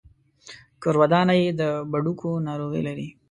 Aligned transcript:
کورودانه 0.81 1.33
يې 1.41 1.49
د 1.59 1.61
بډوګو 1.91 2.31
ناروغي 2.47 2.81
لري. 2.87 3.07